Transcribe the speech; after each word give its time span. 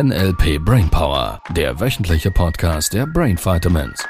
NLP 0.00 0.60
Brainpower, 0.64 1.40
der 1.56 1.80
wöchentliche 1.80 2.30
Podcast 2.30 2.92
der 2.94 3.04
Brain 3.04 3.36
Vitamins. 3.36 4.04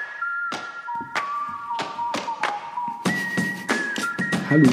Hallo. 4.50 4.68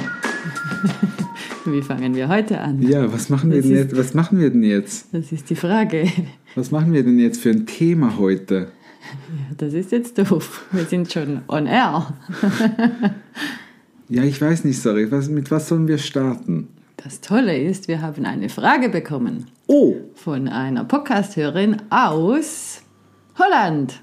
Wie 1.66 1.82
fangen 1.82 2.16
wir 2.16 2.28
heute 2.28 2.60
an? 2.60 2.82
Ja, 2.82 3.14
was 3.14 3.30
machen 3.30 3.50
wir 3.50 3.60
Das 3.60 3.68
denn 3.68 3.76
ist- 3.78 3.92
jetzt? 3.92 3.98
Was 3.98 4.14
machen 4.14 4.40
wir 4.40 4.50
denn 4.50 4.64
jetzt? 4.64 5.14
Das 5.14 5.32
ist 5.32 5.50
die 5.50 5.56
Frage. 5.56 6.12
Was 6.56 6.72
machen 6.72 6.92
wir 6.92 7.02
denn 7.06 7.18
jetzt 7.18 7.40
für 7.40 7.52
ein 7.52 7.66
Thema 7.66 8.18
heute? 8.18 8.72
Ja, 9.30 9.56
das 9.56 9.74
ist 9.74 9.94
jetzt 9.94 10.18
doof. 10.18 10.66
Wir 10.74 10.84
sind 10.84 11.10
schon 11.14 11.44
on 11.48 11.66
air. 11.66 12.14
Ja, 14.10 14.24
ich 14.24 14.42
weiß 14.42 14.66
nicht, 14.66 14.82
sorry. 14.82 15.10
Was, 15.12 15.30
mit 15.30 15.50
was 15.50 15.70
sollen 15.70 15.88
wir 15.88 15.98
starten? 15.98 16.68
Das 17.06 17.22
Tolle 17.22 17.58
ist, 17.58 17.88
wir 17.88 18.02
haben 18.02 18.26
eine 18.26 18.50
Frage 18.50 18.90
bekommen 18.90 19.46
Oh, 19.68 19.94
von 20.16 20.48
einer 20.48 20.84
Podcast-Hörerin 20.86 21.78
aus 21.92 22.82
Holland. 23.38 24.02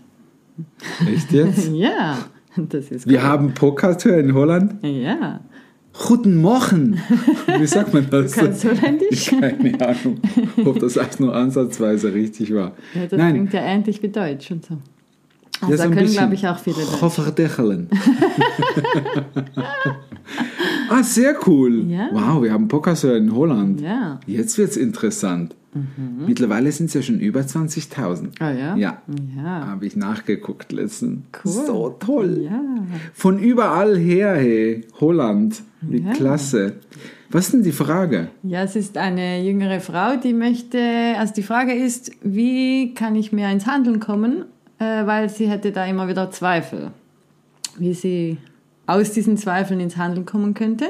echt 1.12 1.32
jetzt? 1.32 1.68
Ja, 1.72 2.18
das 2.56 2.90
ist 2.92 3.08
Wir 3.08 3.18
cool. 3.18 3.24
haben 3.24 3.54
Podcast 3.54 4.04
hören 4.04 4.28
in 4.28 4.34
Holland. 4.34 4.74
Ja, 4.84 5.40
Guten 6.06 6.36
Morgen. 6.40 7.02
Wie 7.58 7.66
sagt 7.66 7.92
man 7.92 8.08
das? 8.08 8.32
kannst 8.34 8.64
Holländisch? 8.64 9.26
Keine 9.26 9.78
Ahnung, 9.86 10.20
ob 10.64 10.78
das 10.78 10.96
auch 10.96 11.18
nur 11.18 11.34
ansatzweise 11.34 12.14
richtig 12.14 12.54
war. 12.54 12.72
Ja, 12.94 13.06
das 13.06 13.18
Nein, 13.18 13.32
klingt 13.34 13.52
ja 13.52 13.60
ähnlich 13.62 14.00
wie 14.02 14.08
Deutsch 14.10 14.50
und 14.52 14.64
so. 14.64 14.74
ja, 14.74 14.80
Also 15.68 15.76
so 15.82 15.88
da 15.90 15.94
können, 15.94 16.10
glaube 16.12 16.34
ich, 16.34 16.46
auch 16.48 16.58
viele 16.58 16.76
Deutsch. 16.76 16.88
Ah, 20.92 21.02
sehr 21.02 21.34
cool. 21.46 21.84
Ja. 21.88 22.08
Wow, 22.12 22.42
wir 22.42 22.52
haben 22.52 22.68
Podcast 22.68 23.04
hören 23.04 23.28
in 23.28 23.34
Holland. 23.34 23.80
Ja. 23.80 24.20
Jetzt 24.26 24.58
wird 24.58 24.70
es 24.70 24.76
interessant. 24.76 25.54
Mittlerweile 26.26 26.70
sind 26.70 26.86
es 26.86 26.94
ja 26.94 27.00
schon 27.00 27.18
über 27.18 27.40
20.000. 27.40 28.28
Ah 28.40 28.50
ja? 28.50 28.76
Ja. 28.76 29.02
Ja. 29.34 29.66
Habe 29.68 29.86
ich 29.86 29.96
nachgeguckt 29.96 30.70
letztens. 30.70 31.22
Cool. 31.42 31.52
So 31.66 31.96
toll. 31.98 32.42
Ja. 32.44 32.60
Von 33.14 33.38
überall 33.38 33.96
her, 33.96 34.34
hey. 34.34 34.82
Holland. 35.00 35.62
Wie 35.80 36.00
Ja. 36.02 36.12
klasse. 36.12 36.74
Was 37.30 37.46
ist 37.46 37.54
denn 37.54 37.62
die 37.62 37.72
Frage? 37.72 38.28
Ja, 38.42 38.62
es 38.64 38.76
ist 38.76 38.98
eine 38.98 39.42
jüngere 39.42 39.80
Frau, 39.80 40.16
die 40.22 40.34
möchte, 40.34 40.78
also 41.18 41.32
die 41.32 41.42
Frage 41.42 41.72
ist, 41.72 42.10
wie 42.22 42.92
kann 42.92 43.16
ich 43.16 43.32
mehr 43.32 43.50
ins 43.50 43.66
Handeln 43.66 43.98
kommen, 43.98 44.44
äh, 44.78 45.06
weil 45.06 45.30
sie 45.30 45.48
hätte 45.48 45.72
da 45.72 45.86
immer 45.86 46.06
wieder 46.08 46.30
Zweifel, 46.30 46.90
wie 47.78 47.94
sie 47.94 48.36
aus 48.86 49.12
diesen 49.12 49.36
Zweifeln 49.36 49.80
ins 49.80 49.96
Handeln 49.96 50.26
kommen 50.26 50.54
könnte. 50.54 50.86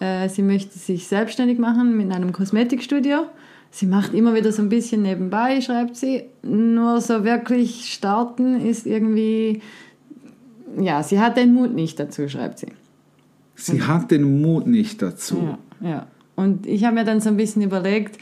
Äh, 0.00 0.28
sie 0.28 0.42
möchte 0.42 0.78
sich 0.78 1.08
selbstständig 1.08 1.58
machen 1.58 1.96
mit 1.96 2.12
einem 2.12 2.32
Kosmetikstudio. 2.32 3.26
Sie 3.70 3.86
macht 3.86 4.14
immer 4.14 4.34
wieder 4.34 4.50
so 4.52 4.62
ein 4.62 4.68
bisschen 4.68 5.02
nebenbei, 5.02 5.60
schreibt 5.60 5.96
sie. 5.96 6.24
Nur 6.42 7.00
so 7.00 7.24
wirklich 7.24 7.92
starten 7.92 8.60
ist 8.60 8.86
irgendwie, 8.86 9.60
ja, 10.80 11.02
sie 11.02 11.20
hat 11.20 11.36
den 11.36 11.52
Mut 11.52 11.74
nicht 11.74 12.00
dazu, 12.00 12.28
schreibt 12.28 12.60
sie. 12.60 12.72
Sie 13.54 13.82
hat 13.82 14.10
den 14.10 14.40
Mut 14.40 14.66
nicht 14.66 15.02
dazu. 15.02 15.56
Ja, 15.80 15.88
ja. 15.88 16.06
Und 16.36 16.66
ich 16.66 16.84
habe 16.84 16.94
mir 16.94 17.04
dann 17.04 17.20
so 17.20 17.28
ein 17.28 17.36
bisschen 17.36 17.62
überlegt, 17.62 18.18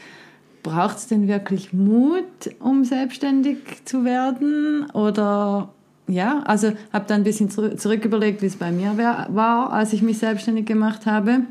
braucht 0.63 0.97
es 0.97 1.07
denn 1.07 1.27
wirklich 1.27 1.71
Mut, 1.71 2.25
um 2.59 2.83
selbstständig 2.83 3.57
zu 3.85 4.03
werden? 4.03 4.89
Oder 4.91 5.69
ja, 6.07 6.39
also 6.45 6.71
habe 6.93 7.05
dann 7.07 7.21
ein 7.21 7.23
bisschen 7.23 7.49
zurück, 7.49 8.05
überlegt, 8.05 8.41
wie 8.41 8.45
es 8.47 8.55
bei 8.55 8.71
mir 8.71 8.97
war, 9.29 9.71
als 9.73 9.93
ich 9.93 10.01
mich 10.01 10.17
selbstständig 10.19 10.65
gemacht 10.65 11.05
habe. 11.05 11.41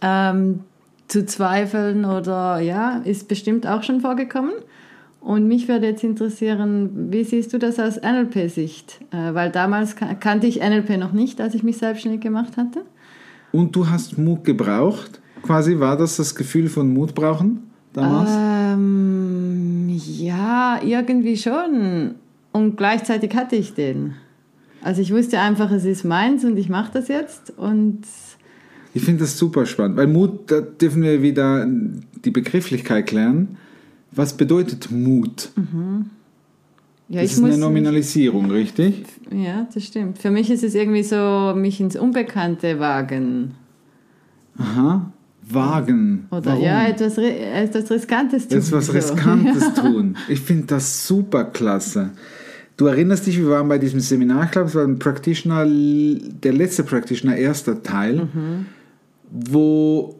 Ähm, 0.00 0.60
zu 1.08 1.26
zweifeln 1.26 2.04
oder 2.04 2.58
ja, 2.60 2.98
ist 3.04 3.28
bestimmt 3.28 3.66
auch 3.66 3.82
schon 3.82 4.00
vorgekommen. 4.00 4.52
Und 5.20 5.46
mich 5.46 5.68
würde 5.68 5.86
jetzt 5.86 6.02
interessieren, 6.02 7.08
wie 7.12 7.22
siehst 7.22 7.52
du 7.52 7.58
das 7.58 7.78
aus 7.78 7.96
NLP-Sicht? 8.02 8.98
Äh, 9.12 9.34
weil 9.34 9.50
damals 9.50 9.94
ka- 9.94 10.14
kannte 10.14 10.46
ich 10.46 10.60
NLP 10.60 10.96
noch 10.98 11.12
nicht, 11.12 11.40
als 11.40 11.54
ich 11.54 11.62
mich 11.62 11.76
selbstständig 11.78 12.20
gemacht 12.22 12.56
hatte. 12.56 12.80
Und 13.52 13.76
du 13.76 13.88
hast 13.88 14.18
Mut 14.18 14.42
gebraucht? 14.44 15.20
Quasi 15.42 15.78
war 15.78 15.96
das 15.96 16.16
das 16.16 16.34
Gefühl 16.34 16.68
von 16.68 16.92
Mut 16.92 17.14
brauchen 17.14 17.70
damals? 17.92 18.30
Ähm, 18.32 19.88
ja, 19.88 20.80
irgendwie 20.82 21.36
schon. 21.36 22.14
Und 22.52 22.76
gleichzeitig 22.76 23.34
hatte 23.34 23.56
ich 23.56 23.74
den. 23.74 24.14
Also 24.82 25.00
ich 25.00 25.12
wusste 25.12 25.38
einfach, 25.40 25.70
es 25.70 25.84
ist 25.84 26.04
meins 26.04 26.44
und 26.44 26.56
ich 26.56 26.68
mache 26.68 26.90
das 26.92 27.08
jetzt. 27.08 27.52
Und 27.56 28.02
Ich 28.94 29.02
finde 29.04 29.20
das 29.20 29.38
super 29.38 29.64
spannend, 29.64 29.96
weil 29.96 30.06
Mut, 30.08 30.50
da 30.50 30.60
dürfen 30.60 31.02
wir 31.02 31.22
wieder 31.22 31.66
die 32.24 32.30
Begrifflichkeit 32.30 33.06
klären. 33.06 33.56
Was 34.10 34.36
bedeutet 34.36 34.90
Mut? 34.90 35.50
ja, 37.08 37.22
Das 37.22 37.32
ist 37.32 37.42
eine. 37.42 37.56
Nominalisierung, 37.56 38.50
richtig? 38.50 39.04
Ja, 39.30 39.66
das 39.72 39.84
stimmt. 39.84 40.18
Für 40.18 40.30
mich 40.30 40.50
ist 40.50 40.62
es 40.64 40.74
irgendwie 40.74 41.02
so, 41.04 41.54
mich 41.56 41.80
ins 41.80 41.96
Unbekannte 41.96 42.78
wagen. 42.78 43.52
Aha. 44.58 45.10
Wagen. 45.48 46.26
Oder 46.30 46.52
Warum? 46.52 46.62
ja, 46.62 46.86
etwas, 46.86 47.18
etwas 47.18 47.90
Riskantes 47.90 48.48
tun. 48.48 48.58
Etwas 48.58 48.86
so. 48.86 48.92
Riskantes 48.92 49.74
tun. 49.80 50.16
Ich 50.28 50.40
finde 50.40 50.66
das 50.66 51.06
super 51.06 51.44
klasse. 51.44 52.10
Du 52.82 52.88
erinnerst 52.88 53.28
dich, 53.28 53.38
wir 53.38 53.48
waren 53.48 53.68
bei 53.68 53.78
diesem 53.78 54.00
Seminar, 54.00 54.46
ich 54.46 54.50
glaube, 54.50 54.66
es 54.66 54.74
war 54.74 54.82
ein 54.82 54.98
Practitioner, 54.98 55.64
der 55.64 56.52
letzte 56.52 56.82
Practitioner, 56.82 57.36
erster 57.36 57.80
Teil, 57.80 58.28
Mhm. 58.34 58.66
wo 59.30 60.16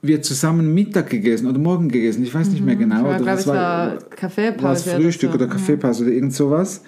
wir 0.00 0.22
zusammen 0.22 0.72
Mittag 0.72 1.10
gegessen 1.10 1.46
oder 1.46 1.58
Morgen 1.58 1.90
gegessen, 1.90 2.22
ich 2.22 2.34
weiß 2.34 2.48
nicht 2.48 2.64
mehr 2.64 2.76
genau. 2.76 3.00
Mhm. 3.00 3.00
Ich 3.00 3.06
oder 3.06 3.16
glaube, 3.16 3.30
das 3.32 3.40
es 3.40 3.46
war 3.48 3.98
Kaffeepause. 4.08 4.92
war 4.92 4.98
Frühstück 4.98 5.34
oder, 5.34 5.44
oder, 5.44 5.44
so. 5.44 5.58
Kaffeepause 5.58 6.04
oder 6.04 6.12
irgend 6.14 6.32
sowas. 6.32 6.82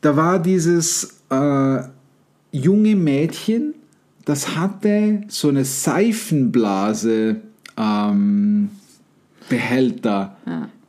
Da 0.00 0.16
war 0.16 0.38
dieses 0.40 1.22
äh, 1.28 1.78
junge 2.52 2.94
Mädchen, 2.94 3.74
das 4.26 4.54
hatte 4.56 5.22
so 5.26 5.48
eine 5.48 5.64
Seifenblase 5.64 7.40
ähm, 7.76 8.70
Behälter 9.48 10.36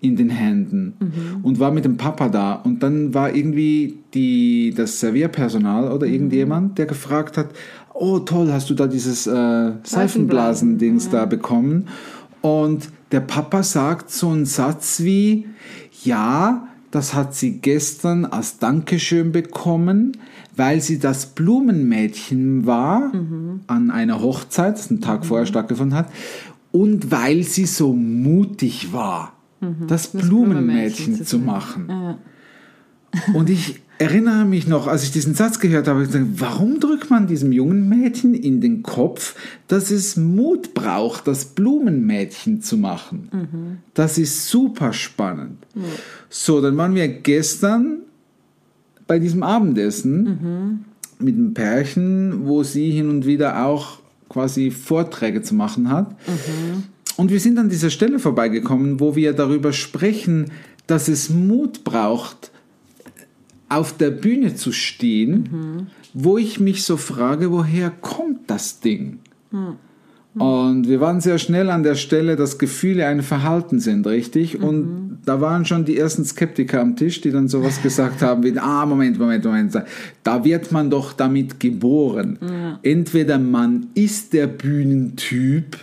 in 0.01 0.15
den 0.15 0.29
Händen 0.29 1.39
und 1.43 1.59
war 1.59 1.71
mit 1.71 1.85
dem 1.85 1.95
Papa 1.97 2.27
da. 2.27 2.53
Und 2.53 2.81
dann 2.81 3.13
war 3.13 3.33
irgendwie 3.33 3.99
die, 4.13 4.73
das 4.75 4.99
Servierpersonal 4.99 5.91
oder 5.91 6.07
irgendjemand, 6.07 6.77
der 6.79 6.87
gefragt 6.87 7.37
hat, 7.37 7.49
oh 7.93 8.19
toll, 8.19 8.51
hast 8.51 8.69
du 8.69 8.73
da 8.73 8.87
dieses 8.87 9.27
äh, 9.27 9.71
Seifenblasendings 9.83 11.09
da 11.09 11.25
bekommen? 11.25 11.87
Und 12.41 12.89
der 13.11 13.19
Papa 13.19 13.61
sagt 13.61 14.09
so 14.09 14.29
einen 14.29 14.47
Satz 14.47 15.01
wie, 15.03 15.45
ja, 16.03 16.67
das 16.89 17.13
hat 17.13 17.35
sie 17.35 17.59
gestern 17.59 18.25
als 18.25 18.57
Dankeschön 18.57 19.31
bekommen, 19.31 20.17
weil 20.55 20.81
sie 20.81 20.99
das 20.99 21.27
Blumenmädchen 21.27 22.65
war 22.65 23.11
an 23.67 23.91
einer 23.91 24.21
Hochzeit, 24.21 24.75
das 24.77 24.89
einen 24.89 24.99
Tag 24.99 25.25
vorher 25.25 25.45
stattgefunden 25.45 25.97
hat, 25.97 26.09
und 26.71 27.11
weil 27.11 27.43
sie 27.43 27.65
so 27.65 27.93
mutig 27.93 28.91
war, 28.93 29.33
das, 29.87 30.07
Blumenmädchen, 30.07 30.27
Blumenmädchen 30.29 31.25
zu 31.25 31.39
machen. 31.39 31.85
Ja. 31.89 32.17
Und 33.33 33.49
ich 33.49 33.81
erinnere 33.97 34.45
mich 34.45 34.67
noch, 34.67 34.87
als 34.87 35.03
ich 35.03 35.11
diesen 35.11 35.35
Satz 35.35 35.59
gehört 35.59 35.87
habe, 35.87 36.01
ich 36.01 36.07
gesagt, 36.07 36.25
warum 36.37 36.79
drückt 36.79 37.09
man 37.11 37.27
diesem 37.27 37.51
jungen 37.51 37.87
Mädchen 37.87 38.33
in 38.33 38.59
den 38.59 38.81
Kopf, 38.81 39.35
dass 39.67 39.91
es 39.91 40.17
Mut 40.17 40.73
braucht, 40.73 41.27
das 41.27 41.45
Blumenmädchen 41.45 42.61
zu 42.61 42.77
machen? 42.77 43.29
Das 43.93 44.17
ist 44.17 44.47
super 44.47 44.93
spannend. 44.93 45.57
So, 46.29 46.61
dann 46.61 46.77
waren 46.77 46.95
wir 46.95 47.07
gestern 47.07 47.99
bei 49.05 49.19
diesem 49.19 49.43
Abendessen 49.43 50.85
mit 51.19 51.35
einem 51.35 51.53
Pärchen, 51.53 52.47
wo 52.47 52.63
sie 52.63 52.89
hin 52.89 53.09
und 53.09 53.25
wieder 53.27 53.65
auch 53.65 53.99
quasi 54.29 54.71
Vorträge 54.71 55.43
zu 55.43 55.53
machen 55.53 55.89
hat. 55.91 56.15
Und 57.17 57.31
wir 57.31 57.39
sind 57.39 57.57
an 57.57 57.69
dieser 57.69 57.89
Stelle 57.89 58.19
vorbeigekommen, 58.19 58.99
wo 58.99 59.15
wir 59.15 59.33
darüber 59.33 59.73
sprechen, 59.73 60.51
dass 60.87 61.07
es 61.07 61.29
Mut 61.29 61.83
braucht, 61.83 62.51
auf 63.69 63.95
der 63.95 64.11
Bühne 64.11 64.55
zu 64.55 64.71
stehen, 64.71 65.87
wo 66.13 66.37
ich 66.37 66.59
mich 66.59 66.83
so 66.83 66.97
frage, 66.97 67.51
woher 67.51 67.89
kommt 67.89 68.49
das 68.49 68.81
Ding? 68.81 69.19
Und 70.33 70.87
wir 70.87 71.01
waren 71.01 71.19
sehr 71.19 71.37
schnell 71.37 71.69
an 71.69 71.83
der 71.83 71.95
Stelle, 71.95 72.37
dass 72.37 72.57
Gefühle 72.57 73.05
ein 73.05 73.21
Verhalten 73.21 73.79
sind, 73.79 74.07
richtig? 74.07 74.61
Und 74.61 75.19
da 75.25 75.41
waren 75.41 75.65
schon 75.65 75.83
die 75.83 75.97
ersten 75.97 76.23
Skeptiker 76.23 76.79
am 76.79 76.95
Tisch, 76.95 77.19
die 77.19 77.31
dann 77.31 77.49
sowas 77.49 77.81
gesagt 77.83 78.21
haben 78.21 78.43
wie, 78.43 78.57
ah, 78.57 78.85
Moment, 78.85 79.19
Moment, 79.19 79.43
Moment, 79.43 79.73
da 80.23 80.45
wird 80.45 80.71
man 80.71 80.89
doch 80.89 81.11
damit 81.13 81.59
geboren. 81.59 82.39
Entweder 82.81 83.39
man 83.39 83.87
ist 83.93 84.31
der 84.33 84.47
Bühnentyp 84.47 85.77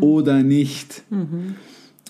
oder 0.00 0.42
nicht. 0.42 1.02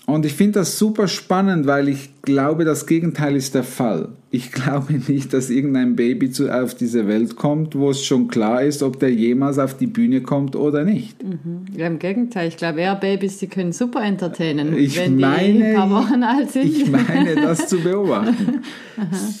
Und 0.05 0.25
ich 0.25 0.33
finde 0.33 0.59
das 0.59 0.77
super 0.77 1.07
spannend, 1.07 1.65
weil 1.65 1.87
ich 1.87 2.09
glaube, 2.23 2.65
das 2.65 2.87
Gegenteil 2.87 3.37
ist 3.37 3.55
der 3.55 3.63
Fall. 3.63 4.09
Ich 4.31 4.51
glaube 4.51 4.93
nicht, 5.07 5.31
dass 5.33 5.49
irgendein 5.49 5.95
Baby 5.95 6.29
zu, 6.29 6.49
auf 6.53 6.75
diese 6.75 7.07
Welt 7.07 7.37
kommt, 7.37 7.73
wo 7.75 7.89
es 7.89 8.03
schon 8.03 8.27
klar 8.27 8.61
ist, 8.63 8.83
ob 8.83 8.99
der 8.99 9.13
jemals 9.13 9.59
auf 9.59 9.77
die 9.77 9.87
Bühne 9.87 10.19
kommt 10.19 10.57
oder 10.57 10.83
nicht. 10.83 11.23
Mhm. 11.23 11.65
Ja, 11.77 11.87
im 11.87 11.99
Gegenteil. 11.99 12.49
Ich 12.49 12.57
glaube 12.57 12.81
eher 12.81 12.95
Babys, 12.95 13.37
die 13.37 13.47
können 13.47 13.71
super 13.71 14.01
entertainen, 14.03 14.75
Ich 14.77 14.97
wenn 14.97 15.17
meine- 15.17 15.53
die 15.53 15.63
ein 15.63 15.75
paar 15.75 15.89
Wochen 15.89 16.21
alt 16.21 16.51
sind. 16.51 16.65
Ich 16.65 16.89
meine, 16.91 17.35
das 17.35 17.67
zu 17.69 17.79
beobachten. 17.83 18.59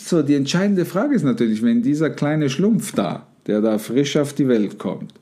so, 0.01 0.21
die 0.21 0.35
entscheidende 0.35 0.85
Frage 0.85 1.13
ist 1.15 1.23
natürlich, 1.23 1.61
wenn 1.61 1.81
dieser 1.81 2.09
kleine 2.09 2.49
Schlumpf 2.49 2.93
da, 2.93 3.27
der 3.47 3.61
da 3.61 3.77
frisch 3.77 4.15
auf 4.15 4.33
die 4.33 4.47
Welt 4.47 4.79
kommt, 4.79 5.13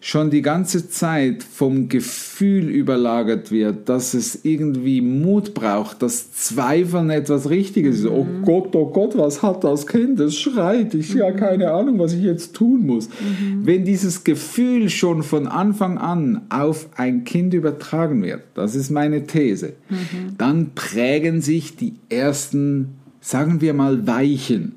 schon 0.00 0.30
die 0.30 0.42
ganze 0.42 0.88
Zeit 0.88 1.42
vom 1.42 1.88
Gefühl 1.88 2.68
überlagert 2.68 3.50
wird, 3.50 3.88
dass 3.88 4.14
es 4.14 4.44
irgendwie 4.44 5.00
Mut 5.00 5.54
braucht, 5.54 6.02
dass 6.02 6.32
Zweifeln 6.32 7.10
etwas 7.10 7.50
Richtiges 7.50 8.00
ist. 8.00 8.06
Oh 8.06 8.26
Gott, 8.44 8.76
oh 8.76 8.86
Gott, 8.86 9.18
was 9.18 9.42
hat 9.42 9.64
das 9.64 9.86
Kind? 9.86 10.20
Es 10.20 10.38
schreit. 10.38 10.94
Ich 10.94 11.18
habe 11.20 11.34
keine 11.34 11.72
Ahnung, 11.72 11.98
was 11.98 12.12
ich 12.12 12.22
jetzt 12.22 12.54
tun 12.54 12.86
muss. 12.86 13.08
Wenn 13.62 13.84
dieses 13.84 14.22
Gefühl 14.22 14.88
schon 14.88 15.22
von 15.22 15.48
Anfang 15.48 15.98
an 15.98 16.42
auf 16.50 16.88
ein 16.96 17.24
Kind 17.24 17.54
übertragen 17.54 18.22
wird, 18.22 18.42
das 18.54 18.76
ist 18.76 18.90
meine 18.90 19.26
These, 19.26 19.72
dann 20.36 20.70
prägen 20.74 21.40
sich 21.40 21.76
die 21.76 21.94
ersten 22.08 22.97
sagen 23.20 23.60
wir 23.60 23.74
mal, 23.74 24.06
Weichen, 24.06 24.74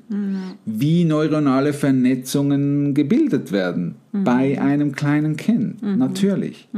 wie 0.64 1.04
neuronale 1.04 1.72
Vernetzungen 1.72 2.94
gebildet 2.94 3.52
werden 3.52 3.94
bei 4.12 4.60
einem 4.60 4.92
kleinen 4.92 5.36
Kind, 5.36 5.82
natürlich. 5.82 6.68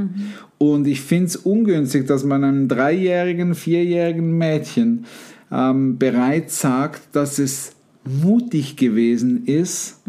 Und 0.58 0.86
ich 0.86 1.00
finde 1.00 1.26
es 1.26 1.36
ungünstig, 1.36 2.06
dass 2.06 2.24
man 2.24 2.44
einem 2.44 2.68
dreijährigen, 2.68 3.54
vierjährigen 3.54 4.36
Mädchen 4.36 5.04
ähm, 5.50 5.98
bereits 5.98 6.60
sagt, 6.60 7.14
dass 7.16 7.38
es 7.38 7.72
mutig 8.04 8.76
gewesen 8.76 9.46
ist, 9.46 10.02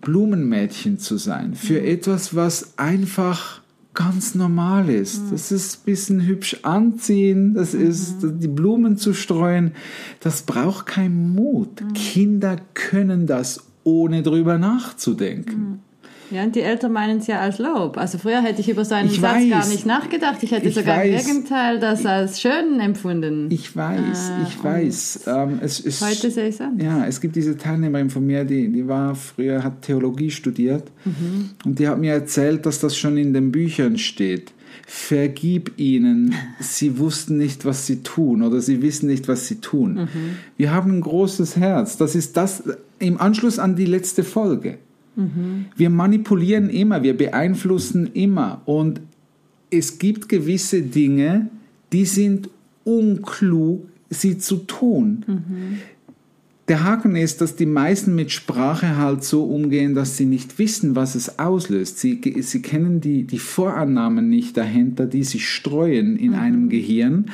Blumenmädchen 0.00 0.98
zu 0.98 1.16
sein, 1.16 1.54
für 1.54 1.82
etwas, 1.82 2.34
was 2.36 2.78
einfach 2.78 3.61
ganz 3.94 4.34
normal 4.34 4.88
ist. 4.88 5.20
Das 5.30 5.52
ist 5.52 5.80
ein 5.80 5.84
bisschen 5.84 6.26
hübsch 6.26 6.58
anziehen, 6.62 7.54
das 7.54 7.74
ist 7.74 8.18
die 8.22 8.48
Blumen 8.48 8.96
zu 8.96 9.12
streuen. 9.12 9.72
Das 10.20 10.42
braucht 10.42 10.86
keinen 10.86 11.34
Mut. 11.34 11.82
Kinder 11.94 12.56
können 12.74 13.26
das, 13.26 13.64
ohne 13.84 14.22
drüber 14.22 14.58
nachzudenken. 14.58 15.82
Ja, 16.32 16.42
und 16.44 16.54
die 16.56 16.60
Eltern 16.62 16.92
meinen 16.92 17.18
es 17.18 17.26
ja 17.26 17.40
als 17.40 17.58
Lob. 17.58 17.96
Also 17.98 18.18
früher 18.18 18.42
hätte 18.42 18.60
ich 18.60 18.68
über 18.68 18.84
so 18.84 18.94
einen 18.94 19.08
Ich 19.10 19.20
Satz 19.20 19.34
weiß. 19.42 19.50
gar 19.50 19.66
nicht 19.68 19.86
nachgedacht. 19.86 20.42
Ich 20.42 20.50
hätte 20.52 20.68
Ich 20.68 20.74
sogar 20.74 21.04
im 21.04 21.14
weiß. 21.14 21.26
Gegenteil 21.26 21.78
das 21.78 22.06
als 22.06 22.40
schön 22.40 22.80
empfunden. 22.80 23.48
Ich 23.50 23.76
weiß, 23.76 24.30
Ah, 24.30 24.46
ich 24.48 24.64
weiß. 24.64 25.20
Ähm, 25.26 25.58
es 25.62 25.80
ist, 25.80 26.00
Heute 26.00 26.30
sehe 26.30 26.48
ich 26.48 26.54
es 26.54 26.60
an. 26.60 26.78
Ja, 26.80 27.04
es 27.06 27.20
gibt 27.20 27.36
diese 27.36 27.56
Teilnehmerin 27.56 28.10
von 28.10 28.24
mir, 28.26 28.44
die, 28.44 28.68
die 28.68 28.88
war 28.88 29.14
früher, 29.14 29.62
hat 29.62 29.82
Theologie 29.82 30.30
studiert 30.30 30.84
und 31.64 31.78
die 31.78 31.86
hat 31.88 31.98
mir 31.98 32.12
erzählt, 32.12 32.64
dass 32.66 32.80
das 32.80 32.96
schon 32.96 33.16
in 33.16 33.32
den 33.34 33.52
Büchern 33.52 33.98
steht. 33.98 34.52
Vergib 34.86 35.72
ihnen, 35.78 36.34
sie 36.60 36.98
wussten 36.98 37.36
nicht, 37.38 37.64
was 37.64 37.86
sie 37.86 38.02
tun 38.02 38.42
oder 38.42 38.60
sie 38.60 38.82
wissen 38.82 39.06
nicht, 39.06 39.28
was 39.28 39.46
sie 39.48 39.56
tun. 39.56 40.08
Wir 40.56 40.72
haben 40.72 40.92
ein 40.98 41.00
großes 41.00 41.56
Herz. 41.56 41.96
Das 41.96 42.14
ist 42.14 42.36
das 42.36 42.62
im 42.98 43.20
Anschluss 43.20 43.58
an 43.58 43.76
die 43.76 43.86
letzte 43.86 44.22
Folge. 44.24 44.78
Wir 45.76 45.90
manipulieren 45.90 46.70
immer, 46.70 47.02
wir 47.02 47.16
beeinflussen 47.16 48.10
immer 48.14 48.62
und 48.64 49.00
es 49.70 49.98
gibt 49.98 50.28
gewisse 50.28 50.82
Dinge, 50.82 51.48
die 51.92 52.04
sind 52.04 52.48
unklug, 52.84 53.86
sie 54.10 54.38
zu 54.38 54.58
tun. 54.58 55.24
Der 56.68 56.84
Haken 56.84 57.16
ist, 57.16 57.40
dass 57.40 57.56
die 57.56 57.66
meisten 57.66 58.14
mit 58.14 58.30
Sprache 58.30 58.96
halt 58.96 59.24
so 59.24 59.44
umgehen, 59.44 59.94
dass 59.94 60.16
sie 60.16 60.26
nicht 60.26 60.58
wissen, 60.58 60.94
was 60.94 61.14
es 61.14 61.38
auslöst. 61.38 61.98
Sie, 61.98 62.20
sie 62.40 62.62
kennen 62.62 63.00
die, 63.00 63.24
die 63.24 63.38
Vorannahmen 63.38 64.28
nicht 64.28 64.56
dahinter, 64.56 65.06
die 65.06 65.24
sich 65.24 65.48
streuen 65.48 66.16
in 66.16 66.34
einem 66.34 66.68
Gehirn 66.68 67.26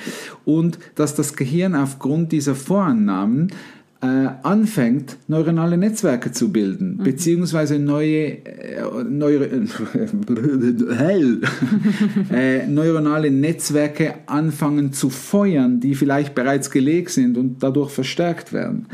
und 0.44 0.78
dass 0.94 1.14
das 1.14 1.36
Gehirn 1.36 1.74
aufgrund 1.74 2.32
dieser 2.32 2.54
Vorannahmen 2.54 3.52
äh, 4.00 4.28
anfängt, 4.42 5.16
neuronale 5.26 5.76
Netzwerke 5.76 6.30
zu 6.30 6.52
bilden, 6.52 6.98
beziehungsweise 6.98 7.80
neue, 7.80 8.44
äh, 8.46 9.04
neue 9.08 9.40
Hell, 10.96 11.40
äh, 12.32 12.66
neuronale 12.68 13.30
Netzwerke 13.30 14.14
anfangen 14.26 14.92
zu 14.92 15.10
feuern, 15.10 15.80
die 15.80 15.96
vielleicht 15.96 16.34
bereits 16.36 16.70
gelegt 16.70 17.10
sind 17.10 17.36
und 17.36 17.62
dadurch 17.62 17.90
verstärkt 17.90 18.52
werden. 18.52 18.86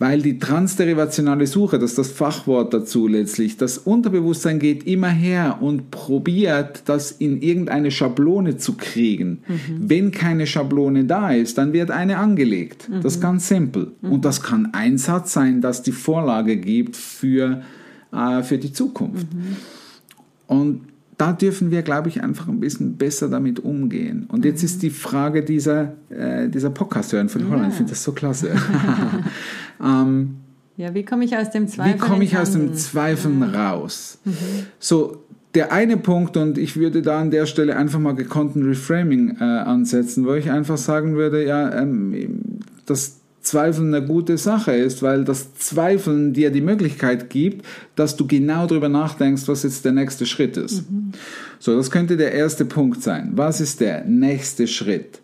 Weil 0.00 0.22
die 0.22 0.38
transderivationale 0.38 1.46
Suche, 1.48 1.78
das 1.80 1.90
ist 1.90 1.98
das 1.98 2.10
Fachwort 2.10 2.72
dazu 2.72 3.08
letztlich, 3.08 3.56
das 3.56 3.78
Unterbewusstsein 3.78 4.60
geht 4.60 4.86
immer 4.86 5.08
her 5.08 5.58
und 5.60 5.90
probiert, 5.90 6.82
das 6.84 7.10
in 7.10 7.42
irgendeine 7.42 7.90
Schablone 7.90 8.58
zu 8.58 8.74
kriegen. 8.74 9.42
Wenn 9.80 10.12
keine 10.12 10.46
Schablone 10.46 11.04
da 11.04 11.32
ist, 11.32 11.58
dann 11.58 11.72
wird 11.72 11.90
eine 11.90 12.18
angelegt. 12.18 12.88
Das 13.02 13.16
ist 13.16 13.20
ganz 13.20 13.48
simpel. 13.48 13.92
Und 14.02 14.24
das 14.24 14.42
kann 14.42 14.68
ein 14.72 14.98
Satz 14.98 15.32
sein, 15.32 15.60
das 15.60 15.82
die 15.82 15.92
Vorlage 15.92 16.56
gibt 16.56 16.96
für, 16.96 17.62
äh, 18.12 18.42
für 18.42 18.58
die 18.58 18.72
Zukunft. 18.72 19.26
Und 20.46 20.82
da 21.18 21.32
dürfen 21.32 21.72
wir, 21.72 21.82
glaube 21.82 22.08
ich, 22.08 22.22
einfach 22.22 22.46
ein 22.48 22.60
bisschen 22.60 22.96
besser 22.96 23.28
damit 23.28 23.58
umgehen. 23.58 24.26
Und 24.28 24.44
jetzt 24.44 24.62
ist 24.62 24.82
die 24.82 24.90
Frage 24.90 25.42
dieser, 25.42 25.94
äh, 26.10 26.48
dieser 26.48 26.70
Podcast-Hören 26.70 27.28
von 27.28 27.50
Holland. 27.50 27.70
Ich 27.70 27.74
finde 27.74 27.90
das 27.90 28.04
so 28.04 28.12
klasse. 28.12 28.52
ähm, 29.84 30.36
Ja, 30.76 30.94
wie 30.94 31.04
komme 31.04 31.24
ich 31.24 31.36
aus 31.36 31.50
dem 31.50 31.66
Zweifel? 31.66 31.94
wie 31.94 31.98
komme 31.98 32.24
ich 32.24 32.38
aus 32.38 32.52
dem? 32.52 32.72
Zweifeln 32.74 33.42
raus? 33.42 34.18
So, 34.78 35.24
der 35.54 35.72
eine 35.72 35.96
Punkt, 35.96 36.36
und 36.36 36.56
ich 36.56 36.76
würde 36.76 37.02
da 37.02 37.20
an 37.20 37.32
der 37.32 37.46
Stelle 37.46 37.76
einfach 37.76 37.98
mal 37.98 38.14
gekonnten 38.14 38.62
Reframing 38.62 39.38
äh, 39.40 39.44
ansetzen, 39.44 40.24
wo 40.24 40.34
ich 40.34 40.52
einfach 40.52 40.76
sagen 40.76 41.16
würde, 41.16 41.44
ja, 41.44 41.80
ähm, 41.80 42.60
dass 42.86 43.17
Zweifeln 43.48 43.94
eine 43.94 44.06
gute 44.06 44.36
Sache 44.38 44.72
ist, 44.72 45.02
weil 45.02 45.24
das 45.24 45.54
Zweifeln 45.54 46.32
dir 46.32 46.50
die 46.50 46.60
Möglichkeit 46.60 47.30
gibt, 47.30 47.64
dass 47.96 48.16
du 48.16 48.26
genau 48.26 48.66
darüber 48.66 48.88
nachdenkst, 48.88 49.48
was 49.48 49.62
jetzt 49.62 49.84
der 49.84 49.92
nächste 49.92 50.26
Schritt 50.26 50.56
ist. 50.56 50.84
So, 51.58 51.76
das 51.76 51.90
könnte 51.90 52.16
der 52.16 52.32
erste 52.32 52.64
Punkt 52.64 53.02
sein. 53.02 53.32
Was 53.34 53.60
ist 53.60 53.80
der 53.80 54.04
nächste 54.04 54.66
Schritt? 54.66 55.20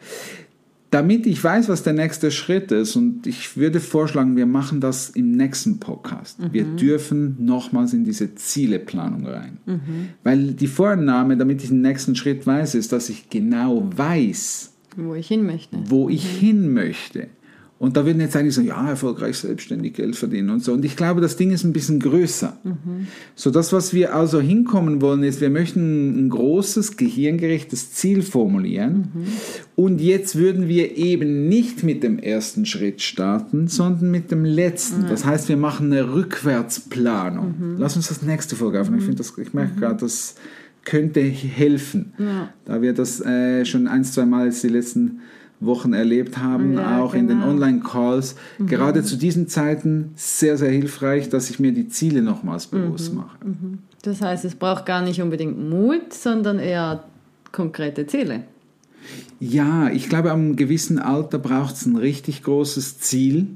Damit 0.91 1.27
ich 1.27 1.43
weiß, 1.43 1.69
was 1.69 1.83
der 1.83 1.93
nächste 1.93 2.31
Schritt 2.31 2.71
ist, 2.71 2.95
und 2.95 3.27
ich 3.27 3.57
würde 3.57 3.81
vorschlagen, 3.81 4.37
wir 4.37 4.47
machen 4.47 4.81
das 4.81 5.11
im 5.11 5.33
nächsten 5.33 5.81
Podcast. 5.81 6.39
Wir 6.53 6.63
dürfen 6.65 7.37
nochmals 7.45 7.93
in 7.95 8.05
diese 8.05 8.37
Zieleplanung 8.37 9.27
rein. 9.27 9.59
Weil 10.23 10.53
die 10.53 10.69
Vorannahme, 10.69 11.37
damit 11.37 11.63
ich 11.63 11.69
den 11.71 11.83
nächsten 11.83 12.15
Schritt 12.15 12.47
weiß, 12.47 12.77
ist, 12.77 12.93
dass 12.93 13.09
ich 13.09 13.29
genau 13.29 13.91
weiß, 13.97 14.73
Wo 14.97 15.17
ich 15.17 15.27
hin 15.27 15.45
möchte. 15.45 15.77
wo 15.89 16.09
ich 16.09 16.25
hin 16.25 16.73
möchte. 16.73 17.27
Und 17.77 17.97
da 17.97 18.07
würden 18.07 18.21
jetzt 18.21 18.37
eigentlich 18.37 18.55
so, 18.55 18.61
ja, 18.61 18.89
erfolgreich 18.89 19.37
selbstständig 19.37 19.95
Geld 19.95 20.15
verdienen 20.17 20.51
und 20.51 20.63
so. 20.63 20.73
Und 20.73 20.85
ich 20.85 20.97
glaube, 20.97 21.21
das 21.21 21.37
Ding 21.37 21.51
ist 21.51 21.65
ein 21.65 21.73
bisschen 21.73 21.99
größer. 21.99 22.57
So, 23.35 23.51
das, 23.51 23.73
was 23.73 23.93
wir 23.93 24.15
also 24.15 24.41
hinkommen 24.41 25.03
wollen, 25.03 25.25
ist, 25.25 25.41
wir 25.41 25.51
möchten 25.51 26.27
ein 26.27 26.31
großes, 26.31 26.97
gehirngerechtes 26.97 27.93
Ziel 27.93 28.23
formulieren. 28.23 29.09
Und 29.75 30.01
jetzt 30.01 30.37
würden 30.37 30.69
wir 30.69 30.97
eben 30.97 31.49
nicht 31.49 31.83
mit 31.83 32.05
dem 32.05 32.19
ersten 32.21 32.65
Schritt 32.65 33.03
starten, 33.03 33.67
sondern 33.67 34.11
mit 34.11 34.31
dem 34.31 34.45
letzten. 34.45 35.09
Das 35.09 35.25
heißt, 35.25 35.49
wir 35.49 35.57
machen 35.57 35.93
eine 35.93 36.15
Rückwärtsplanung. 36.15 37.77
Lass 37.79 37.97
uns 37.97 38.09
das 38.09 38.23
nächste 38.23 38.55
Folge 38.55 38.81
aufnehmen. 38.81 39.01
Ich, 39.01 39.05
finde 39.05 39.19
das, 39.19 39.37
ich 39.37 39.53
merke 39.53 39.81
gerade, 39.81 39.97
das 39.97 40.37
könnte 40.85 41.21
helfen. 41.21 42.13
Da 42.65 42.83
wir 42.83 42.93
das 42.93 43.21
äh, 43.21 43.65
schon 43.65 43.89
ein, 43.89 44.05
zwei 44.05 44.27
Mal 44.27 44.47
jetzt 44.47 44.63
die 44.63 44.69
letzten 44.69 45.21
Wochen 45.61 45.93
erlebt 45.93 46.39
haben, 46.39 46.75
Ja, 46.75 47.01
auch 47.01 47.15
in 47.15 47.29
den 47.29 47.39
genau. 47.41 47.51
Online-Calls. 47.51 48.37
Gerade 48.59 49.03
zu 49.03 49.17
diesen 49.17 49.49
Zeiten 49.49 50.13
sehr, 50.17 50.57
sehr 50.57 50.71
hilfreich, 50.71 51.29
dass 51.29 51.51
ich 51.51 51.59
mir 51.59 51.73
die 51.73 51.89
Ziele 51.89 52.23
nochmals 52.23 52.67
bewusst 52.67 53.15
mache. 53.15 53.39
Das 54.03 54.21
heißt, 54.21 54.45
es 54.45 54.55
braucht 54.55 54.85
gar 54.85 55.03
nicht 55.03 55.23
unbedingt 55.23 55.59
Mut, 55.71 56.13
sondern 56.13 56.59
eher 56.59 57.05
konkrete 57.53 58.07
Ziele. 58.07 58.45
Ja, 59.41 59.91
ich 59.91 60.09
glaube, 60.09 60.31
am 60.31 60.57
gewissen 60.57 60.99
Alter 60.99 61.39
braucht 61.39 61.75
es 61.75 61.87
ein 61.87 61.97
richtig 61.97 62.43
großes 62.45 62.99
Ziel. 62.99 63.49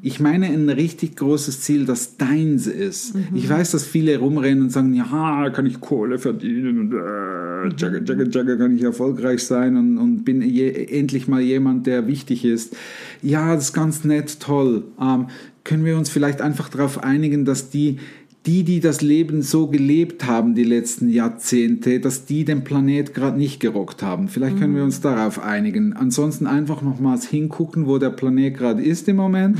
Ich 0.00 0.20
meine 0.20 0.46
ein 0.46 0.68
richtig 0.68 1.16
großes 1.16 1.60
Ziel, 1.60 1.84
das 1.84 2.16
deins 2.16 2.66
ist. 2.66 3.14
Ich 3.34 3.48
weiß, 3.48 3.72
dass 3.72 3.84
viele 3.84 4.18
rumrennen 4.18 4.64
und 4.64 4.70
sagen, 4.70 4.94
ja, 4.94 5.50
kann 5.50 5.66
ich 5.66 5.80
Kohle 5.80 6.18
verdienen 6.18 6.78
und 6.80 6.92
äh, 6.92 7.68
jagge, 7.76 8.02
jagge, 8.06 8.28
jagge, 8.30 8.56
kann 8.56 8.76
ich 8.76 8.82
erfolgreich 8.82 9.44
sein 9.44 9.76
und, 9.76 9.98
und 9.98 10.24
bin 10.24 10.40
je, 10.42 10.70
endlich 10.70 11.28
mal 11.28 11.40
jemand, 11.40 11.86
der 11.86 12.06
wichtig 12.06 12.44
ist. 12.44 12.76
Ja, 13.20 13.54
das 13.54 13.66
ist 13.66 13.72
ganz 13.72 14.04
nett, 14.04 14.40
toll. 14.40 14.84
Ähm, 15.00 15.26
können 15.64 15.84
wir 15.84 15.98
uns 15.98 16.08
vielleicht 16.08 16.40
einfach 16.40 16.68
darauf 16.68 17.02
einigen, 17.02 17.44
dass 17.44 17.70
die 17.70 17.98
die, 18.46 18.62
die 18.62 18.80
das 18.80 19.00
Leben 19.00 19.42
so 19.42 19.66
gelebt 19.66 20.24
haben 20.26 20.54
die 20.54 20.64
letzten 20.64 21.08
Jahrzehnte, 21.08 21.98
dass 21.98 22.26
die 22.26 22.44
den 22.44 22.62
Planet 22.62 23.12
gerade 23.12 23.36
nicht 23.36 23.58
gerockt 23.58 24.02
haben. 24.02 24.28
Vielleicht 24.28 24.58
können 24.58 24.76
wir 24.76 24.84
uns 24.84 25.00
darauf 25.00 25.42
einigen. 25.42 25.92
Ansonsten 25.92 26.46
einfach 26.46 26.80
nochmals 26.80 27.26
hingucken, 27.26 27.86
wo 27.86 27.98
der 27.98 28.10
Planet 28.10 28.56
gerade 28.56 28.82
ist 28.82 29.08
im 29.08 29.16
Moment, 29.16 29.58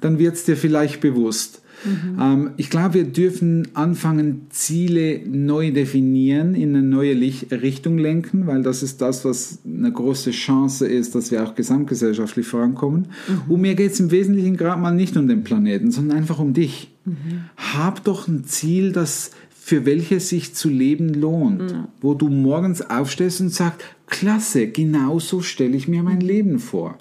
dann 0.00 0.18
wird 0.18 0.36
es 0.36 0.44
dir 0.44 0.56
vielleicht 0.56 1.00
bewusst. 1.00 1.62
Mhm. 1.84 2.18
Ähm, 2.20 2.50
ich 2.56 2.70
glaube, 2.70 2.94
wir 2.94 3.04
dürfen 3.04 3.68
anfangen, 3.74 4.46
Ziele 4.50 5.20
neu 5.26 5.72
definieren, 5.72 6.54
in 6.54 6.74
eine 6.74 6.82
neue 6.82 7.12
Licht 7.12 7.52
Richtung 7.52 7.98
lenken, 7.98 8.46
weil 8.46 8.62
das 8.62 8.82
ist 8.82 9.00
das, 9.00 9.24
was 9.24 9.58
eine 9.64 9.92
große 9.92 10.30
Chance 10.30 10.86
ist, 10.86 11.14
dass 11.14 11.30
wir 11.30 11.44
auch 11.44 11.54
gesamtgesellschaftlich 11.54 12.46
vorankommen. 12.46 13.08
Mhm. 13.28 13.52
Und 13.52 13.60
mir 13.60 13.74
geht 13.74 13.92
es 13.92 14.00
im 14.00 14.10
Wesentlichen 14.10 14.56
gerade 14.56 14.80
mal 14.80 14.92
nicht 14.92 15.16
um 15.16 15.28
den 15.28 15.44
Planeten, 15.44 15.90
sondern 15.90 16.18
einfach 16.18 16.38
um 16.38 16.52
dich. 16.52 16.90
Mhm. 17.04 17.44
Hab 17.56 18.04
doch 18.04 18.28
ein 18.28 18.44
Ziel, 18.44 18.92
das 18.92 19.30
für 19.68 19.84
welches 19.84 20.30
sich 20.30 20.54
zu 20.54 20.70
leben 20.70 21.12
lohnt, 21.12 21.72
mhm. 21.72 21.88
wo 22.00 22.14
du 22.14 22.28
morgens 22.28 22.80
aufstehst 22.80 23.42
und 23.42 23.50
sagst, 23.50 23.84
klasse, 24.06 24.68
genau 24.68 25.18
so 25.18 25.42
stelle 25.42 25.76
ich 25.76 25.88
mir 25.88 26.02
mein 26.02 26.20
Leben 26.20 26.58
vor. 26.58 26.96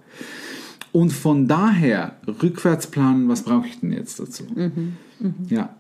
Und 0.97 1.13
von 1.13 1.47
daher 1.47 2.15
rückwärts 2.41 2.87
planen, 2.87 3.29
was 3.29 3.43
brauche 3.43 3.67
ich 3.67 3.79
denn 3.79 3.91
jetzt 3.91 4.19
dazu? 4.19 4.45
Mhm. 4.55 4.93
Mhm. 5.19 5.33
Ja. 5.47 5.75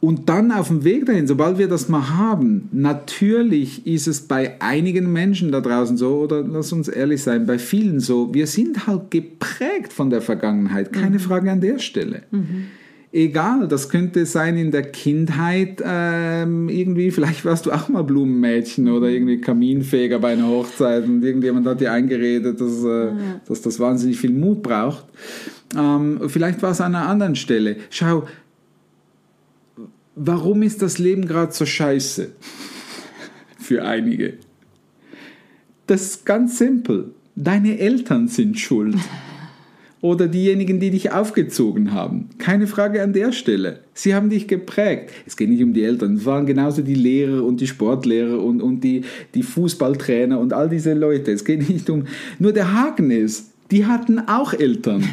Und 0.00 0.28
dann 0.28 0.50
auf 0.50 0.66
dem 0.66 0.82
Weg 0.82 1.06
dahin, 1.06 1.28
sobald 1.28 1.58
wir 1.58 1.68
das 1.68 1.88
mal 1.88 2.08
haben, 2.16 2.68
natürlich 2.72 3.86
ist 3.86 4.08
es 4.08 4.22
bei 4.22 4.60
einigen 4.60 5.12
Menschen 5.12 5.52
da 5.52 5.60
draußen 5.60 5.96
so, 5.96 6.18
oder 6.18 6.42
lass 6.42 6.72
uns 6.72 6.88
ehrlich 6.88 7.22
sein, 7.22 7.46
bei 7.46 7.60
vielen 7.60 8.00
so, 8.00 8.34
wir 8.34 8.48
sind 8.48 8.88
halt 8.88 9.12
geprägt 9.12 9.92
von 9.92 10.10
der 10.10 10.22
Vergangenheit, 10.22 10.92
keine 10.92 11.18
mhm. 11.18 11.20
Frage 11.20 11.52
an 11.52 11.60
der 11.60 11.78
Stelle. 11.78 12.24
Egal, 13.18 13.66
das 13.66 13.88
könnte 13.88 14.24
sein 14.26 14.56
in 14.56 14.70
der 14.70 14.92
Kindheit, 14.92 15.82
ähm, 15.84 16.68
irgendwie, 16.68 17.10
vielleicht 17.10 17.44
warst 17.44 17.66
du 17.66 17.72
auch 17.72 17.88
mal 17.88 18.04
Blumenmädchen 18.04 18.88
oder 18.88 19.08
irgendwie 19.08 19.40
Kaminfeger 19.40 20.20
bei 20.20 20.34
einer 20.34 20.46
Hochzeit 20.46 21.04
und 21.04 21.24
irgendjemand 21.24 21.66
hat 21.66 21.80
dir 21.80 21.90
eingeredet, 21.90 22.60
dass, 22.60 22.84
äh, 22.84 23.06
ja. 23.06 23.40
dass 23.44 23.60
das 23.60 23.80
wahnsinnig 23.80 24.18
viel 24.20 24.30
Mut 24.30 24.62
braucht. 24.62 25.04
Ähm, 25.76 26.20
vielleicht 26.28 26.62
war 26.62 26.70
es 26.70 26.80
an 26.80 26.94
einer 26.94 27.08
anderen 27.08 27.34
Stelle. 27.34 27.78
Schau, 27.90 28.28
warum 30.14 30.62
ist 30.62 30.80
das 30.80 30.98
Leben 30.98 31.26
gerade 31.26 31.52
so 31.52 31.66
scheiße? 31.66 32.30
Für 33.58 33.84
einige. 33.84 34.34
Das 35.88 36.02
ist 36.02 36.24
ganz 36.24 36.56
simpel. 36.58 37.10
Deine 37.34 37.80
Eltern 37.80 38.28
sind 38.28 38.60
schuld 38.60 38.94
oder 40.00 40.28
diejenigen, 40.28 40.78
die 40.80 40.90
dich 40.90 41.12
aufgezogen 41.12 41.92
haben. 41.92 42.28
Keine 42.38 42.66
Frage 42.66 43.02
an 43.02 43.12
der 43.12 43.32
Stelle. 43.32 43.80
Sie 43.94 44.14
haben 44.14 44.30
dich 44.30 44.46
geprägt. 44.46 45.10
Es 45.26 45.36
geht 45.36 45.48
nicht 45.48 45.62
um 45.62 45.72
die 45.72 45.82
Eltern, 45.82 46.14
es 46.14 46.24
waren 46.24 46.46
genauso 46.46 46.82
die 46.82 46.94
Lehrer 46.94 47.44
und 47.44 47.60
die 47.60 47.66
Sportlehrer 47.66 48.42
und, 48.42 48.62
und 48.62 48.82
die, 48.84 49.02
die 49.34 49.42
Fußballtrainer 49.42 50.38
und 50.38 50.52
all 50.52 50.68
diese 50.68 50.94
Leute. 50.94 51.32
Es 51.32 51.44
geht 51.44 51.68
nicht 51.68 51.90
um. 51.90 52.04
Nur 52.38 52.52
der 52.52 52.74
Haken 52.74 53.10
ist, 53.10 53.52
die 53.70 53.86
hatten 53.86 54.20
auch 54.20 54.52
Eltern. 54.52 55.04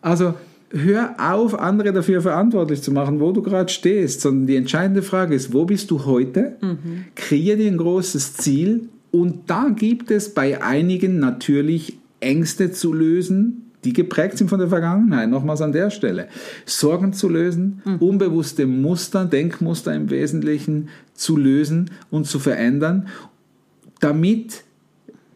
Also 0.00 0.34
hör 0.70 1.16
auf, 1.18 1.58
andere 1.58 1.92
dafür 1.92 2.20
verantwortlich 2.20 2.82
zu 2.82 2.92
machen, 2.92 3.20
wo 3.20 3.32
du 3.32 3.42
gerade 3.42 3.70
stehst, 3.70 4.20
sondern 4.20 4.46
die 4.46 4.56
entscheidende 4.56 5.02
Frage 5.02 5.34
ist, 5.34 5.52
wo 5.52 5.64
bist 5.64 5.90
du 5.90 6.04
heute? 6.04 6.56
Mhm. 6.60 7.04
Kreier 7.14 7.56
dir 7.56 7.70
ein 7.70 7.78
großes 7.78 8.34
Ziel 8.34 8.88
und 9.10 9.48
da 9.50 9.70
gibt 9.74 10.10
es 10.10 10.34
bei 10.34 10.62
einigen 10.62 11.18
natürlich 11.18 11.98
Ängste 12.20 12.72
zu 12.72 12.92
lösen, 12.92 13.67
die 13.88 13.94
geprägt 13.94 14.36
sind 14.36 14.48
von 14.50 14.58
der 14.58 14.68
Vergangenheit, 14.68 15.30
nochmals 15.30 15.62
an 15.62 15.72
der 15.72 15.88
Stelle. 15.88 16.28
Sorgen 16.66 17.14
zu 17.14 17.26
lösen, 17.26 17.80
mhm. 17.86 17.96
unbewusste 17.96 18.66
Muster, 18.66 19.24
Denkmuster 19.24 19.94
im 19.94 20.10
Wesentlichen 20.10 20.90
zu 21.14 21.38
lösen 21.38 21.90
und 22.10 22.26
zu 22.26 22.38
verändern, 22.38 23.08
damit 24.00 24.64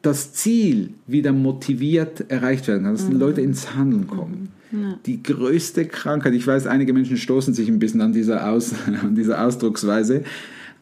das 0.02 0.34
Ziel 0.34 0.90
wieder 1.06 1.32
motiviert 1.32 2.30
erreicht 2.30 2.68
werden 2.68 2.82
kann, 2.82 2.92
dass 2.92 3.06
mhm. 3.06 3.12
die 3.12 3.16
Leute 3.16 3.40
ins 3.40 3.74
Handeln 3.74 4.06
kommen. 4.06 4.50
Mhm. 4.70 4.82
Ja. 4.82 4.98
Die 5.06 5.22
größte 5.22 5.86
Krankheit, 5.86 6.34
ich 6.34 6.46
weiß, 6.46 6.66
einige 6.66 6.92
Menschen 6.92 7.16
stoßen 7.16 7.54
sich 7.54 7.68
ein 7.68 7.78
bisschen 7.78 8.02
an 8.02 8.12
dieser, 8.12 8.50
Aus, 8.50 8.74
an 9.02 9.14
dieser 9.14 9.42
Ausdrucksweise, 9.42 10.24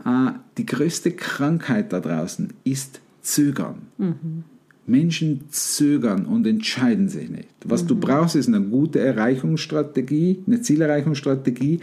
äh, 0.04 0.30
die 0.58 0.66
größte 0.66 1.12
Krankheit 1.12 1.92
da 1.92 2.00
draußen 2.00 2.52
ist 2.64 3.00
Zögern. 3.22 3.76
Mhm. 3.96 4.42
Menschen 4.88 5.44
zögern 5.50 6.26
und 6.26 6.48
entscheiden 6.48 7.08
sich 7.08 7.30
nicht. 7.30 7.49
Was 7.64 7.84
mhm. 7.84 7.88
du 7.88 7.96
brauchst, 7.96 8.36
ist 8.36 8.48
eine 8.48 8.60
gute 8.60 9.00
Erreichungsstrategie, 9.00 10.44
eine 10.46 10.60
Zielerreichungsstrategie. 10.62 11.80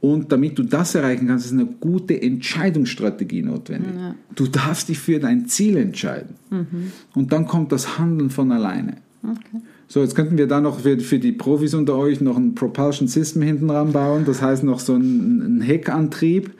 Und 0.00 0.32
damit 0.32 0.58
du 0.58 0.64
das 0.64 0.96
erreichen 0.96 1.28
kannst, 1.28 1.46
ist 1.46 1.52
eine 1.52 1.66
gute 1.66 2.20
Entscheidungsstrategie 2.20 3.42
notwendig. 3.42 3.92
Ja. 3.96 4.16
Du 4.34 4.48
darfst 4.48 4.88
dich 4.88 4.98
für 4.98 5.20
dein 5.20 5.46
Ziel 5.46 5.76
entscheiden. 5.76 6.34
Mhm. 6.50 6.92
Und 7.14 7.32
dann 7.32 7.46
kommt 7.46 7.70
das 7.70 7.98
Handeln 7.98 8.30
von 8.30 8.50
alleine. 8.50 8.96
Okay. 9.22 9.62
So, 9.86 10.00
jetzt 10.00 10.16
könnten 10.16 10.38
wir 10.38 10.48
da 10.48 10.60
noch 10.60 10.80
für, 10.80 10.98
für, 10.98 11.18
die 11.18 11.32
Profis 11.32 11.74
unter 11.74 11.96
euch 11.96 12.20
noch 12.20 12.36
ein 12.36 12.54
Propulsion 12.54 13.06
System 13.06 13.42
hinten 13.42 13.70
ranbauen. 13.70 14.24
Das 14.24 14.42
heißt 14.42 14.64
noch 14.64 14.80
so 14.80 14.94
ein, 14.96 15.58
ein 15.58 15.60
Heckantrieb 15.60 16.50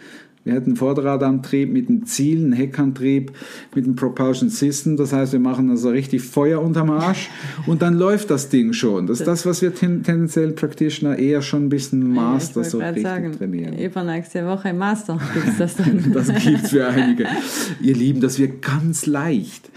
wir 0.44 0.54
hätten 0.54 0.75
Vorderradantrieb 0.75 1.72
mit 1.72 1.88
einem 1.88 2.04
Ziel, 2.04 2.42
einen 2.42 2.52
Heckantrieb 2.52 3.32
mit 3.75 3.84
einem 3.84 3.94
Propulsion 3.94 4.49
System. 4.49 4.96
Das 4.96 5.12
heißt, 5.12 5.32
wir 5.32 5.40
machen 5.40 5.70
also 5.70 5.90
richtig 5.90 6.22
Feuer 6.22 6.61
unterm 6.61 6.90
Arsch 6.90 7.30
und 7.66 7.82
dann 7.82 7.94
läuft 7.94 8.30
das 8.30 8.49
Ding 8.49 8.72
schon. 8.72 9.06
Das 9.06 9.20
ist 9.20 9.26
das, 9.26 9.46
was 9.46 9.62
wir 9.62 9.75
ten, 9.75 10.02
tendenziell 10.02 10.52
Practitioner 10.52 11.16
eher 11.16 11.42
schon 11.42 11.66
ein 11.66 11.68
bisschen 11.68 12.12
Master 12.12 12.64
so 12.64 12.78
richtig 12.78 13.04
sagen, 13.04 13.32
trainieren. 13.32 13.78
Übernächste 13.78 14.44
Woche 14.46 14.72
Master 14.72 15.20
gibt 15.32 15.46
es 15.46 15.58
das 15.58 15.76
dann. 15.76 16.12
das 16.12 16.26
gibt 16.26 16.64
es 16.64 16.70
für 16.70 16.88
einige. 16.88 17.26
Ihr 17.80 17.94
Lieben, 17.94 18.20
das 18.20 18.38
wird 18.38 18.62
ganz 18.62 19.06
leicht. 19.06 19.70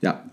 ja, 0.00 0.24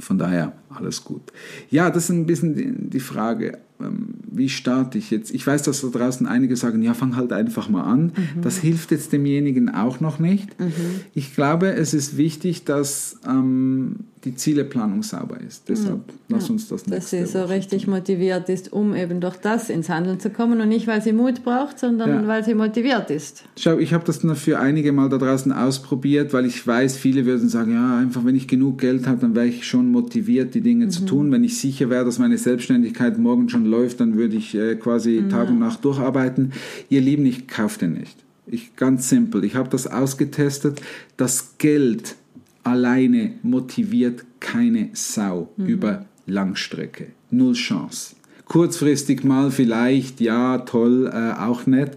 von 0.00 0.18
daher 0.18 0.52
alles 0.76 1.04
gut. 1.04 1.32
Ja, 1.70 1.90
das 1.90 2.04
ist 2.04 2.10
ein 2.10 2.26
bisschen 2.26 2.90
die 2.90 3.00
Frage. 3.00 3.58
Ähm, 3.80 4.14
wie 4.30 4.48
starte 4.48 4.98
ich 4.98 5.10
jetzt? 5.10 5.32
Ich 5.34 5.46
weiß, 5.46 5.62
dass 5.62 5.80
da 5.80 5.88
draußen 5.88 6.26
einige 6.26 6.56
sagen, 6.56 6.82
ja, 6.82 6.94
fang 6.94 7.16
halt 7.16 7.32
einfach 7.32 7.68
mal 7.68 7.82
an. 7.82 8.12
Mhm. 8.16 8.42
Das 8.42 8.58
hilft 8.58 8.90
jetzt 8.90 9.12
demjenigen 9.12 9.68
auch 9.68 10.00
noch 10.00 10.18
nicht. 10.18 10.58
Mhm. 10.60 10.72
Ich 11.14 11.34
glaube, 11.34 11.72
es 11.72 11.94
ist 11.94 12.16
wichtig, 12.16 12.64
dass 12.64 13.18
ähm, 13.26 13.96
die 14.24 14.34
Zieleplanung 14.34 15.02
sauber 15.02 15.38
ist. 15.40 15.68
Deshalb 15.68 15.98
mhm. 15.98 16.12
lass 16.28 16.48
uns 16.48 16.68
das 16.68 16.84
Dass 16.84 17.10
sie 17.10 17.26
so 17.26 17.44
richtig 17.44 17.84
tun. 17.84 17.94
motiviert 17.94 18.48
ist, 18.48 18.72
um 18.72 18.94
eben 18.94 19.20
durch 19.20 19.36
das 19.36 19.70
ins 19.70 19.88
Handeln 19.88 20.18
zu 20.18 20.30
kommen 20.30 20.60
und 20.60 20.68
nicht, 20.68 20.86
weil 20.86 21.02
sie 21.02 21.12
Mut 21.12 21.44
braucht, 21.44 21.78
sondern 21.78 22.10
ja. 22.10 22.26
weil 22.26 22.44
sie 22.44 22.54
motiviert 22.54 23.10
ist. 23.10 23.44
Schau, 23.58 23.78
ich 23.78 23.92
habe 23.92 24.04
das 24.04 24.24
nur 24.24 24.36
für 24.36 24.58
einige 24.58 24.92
Mal 24.92 25.08
da 25.08 25.18
draußen 25.18 25.52
ausprobiert, 25.52 26.32
weil 26.32 26.46
ich 26.46 26.66
weiß, 26.66 26.96
viele 26.96 27.26
würden 27.26 27.48
sagen, 27.48 27.72
ja, 27.72 27.98
einfach 27.98 28.24
wenn 28.24 28.34
ich 28.34 28.48
genug 28.48 28.78
Geld 28.78 29.06
habe, 29.06 29.20
dann 29.20 29.34
wäre 29.34 29.46
ich 29.46 29.66
schon 29.66 29.90
motiviert, 29.90 30.54
die 30.54 30.60
Dinge 30.64 30.88
zu 30.88 31.02
mhm. 31.02 31.06
tun. 31.06 31.32
Wenn 31.32 31.44
ich 31.44 31.58
sicher 31.58 31.90
wäre, 31.90 32.04
dass 32.04 32.18
meine 32.18 32.38
Selbstständigkeit 32.38 33.18
morgen 33.18 33.48
schon 33.48 33.66
läuft, 33.66 34.00
dann 34.00 34.16
würde 34.16 34.36
ich 34.36 34.54
äh, 34.54 34.74
quasi 34.76 35.20
mhm. 35.20 35.28
Tag 35.28 35.48
und 35.48 35.58
Nacht 35.58 35.84
durcharbeiten. 35.84 36.52
Ihr 36.88 37.00
Lieben, 37.00 37.26
ich 37.26 37.46
kaufe 37.46 37.78
den 37.78 37.92
nicht. 37.92 38.16
Ich, 38.46 38.76
ganz 38.76 39.08
simpel. 39.08 39.44
Ich 39.44 39.54
habe 39.54 39.68
das 39.68 39.86
ausgetestet. 39.86 40.80
Das 41.16 41.56
Geld 41.58 42.16
alleine 42.62 43.34
motiviert 43.42 44.24
keine 44.40 44.90
Sau 44.92 45.52
mhm. 45.56 45.66
über 45.66 46.06
Langstrecke. 46.26 47.08
Null 47.30 47.54
Chance. 47.54 48.16
Kurzfristig 48.46 49.24
mal 49.24 49.50
vielleicht, 49.50 50.20
ja, 50.20 50.58
toll, 50.58 51.10
äh, 51.12 51.40
auch 51.40 51.66
nett, 51.66 51.96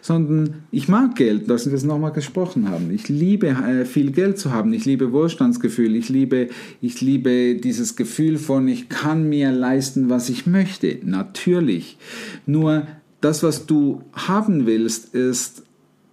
sondern 0.00 0.62
ich 0.70 0.88
mag 0.88 1.16
Geld, 1.16 1.50
dass 1.50 1.66
wir 1.66 1.74
es 1.74 1.82
nochmal 1.82 2.12
gesprochen 2.12 2.70
haben. 2.70 2.90
Ich 2.92 3.08
liebe 3.08 3.48
äh, 3.48 3.84
viel 3.84 4.12
Geld 4.12 4.38
zu 4.38 4.52
haben, 4.52 4.72
ich 4.72 4.84
liebe 4.84 5.12
Wohlstandsgefühl, 5.12 5.96
ich 5.96 6.08
liebe, 6.08 6.48
ich 6.80 7.00
liebe 7.00 7.56
dieses 7.56 7.96
Gefühl 7.96 8.38
von, 8.38 8.68
ich 8.68 8.88
kann 8.88 9.28
mir 9.28 9.50
leisten, 9.50 10.08
was 10.08 10.28
ich 10.28 10.46
möchte. 10.46 10.98
Natürlich. 11.02 11.98
Nur 12.46 12.86
das, 13.20 13.42
was 13.42 13.66
du 13.66 14.02
haben 14.12 14.66
willst, 14.66 15.14
ist, 15.14 15.64